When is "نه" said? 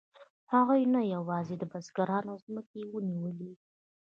0.93-1.01